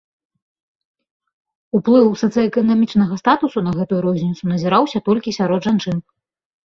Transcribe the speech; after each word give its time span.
Уплыў 1.81 2.09
сацыяэканамічнага 2.23 3.21
статусу 3.23 3.59
на 3.67 3.71
гэтую 3.79 4.01
розніцу 4.07 4.43
назіраўся 4.53 4.97
толькі 5.11 5.37
сярод 5.41 5.61
жанчын. 5.71 5.97